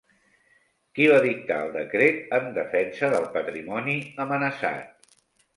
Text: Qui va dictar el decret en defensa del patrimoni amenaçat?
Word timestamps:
Qui 0.99 1.05
va 1.11 1.19
dictar 1.25 1.57
el 1.65 1.69
decret 1.75 2.33
en 2.39 2.49
defensa 2.57 3.11
del 3.17 3.29
patrimoni 3.37 3.95
amenaçat? 4.27 5.17